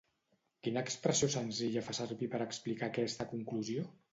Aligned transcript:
Quina 0.67 0.81
expressió 0.85 1.29
senzilla 1.35 1.85
fa 1.91 1.97
servir 1.99 2.31
per 2.33 2.43
explicar 2.47 2.89
aquesta 2.91 3.33
conclusió? 3.37 3.89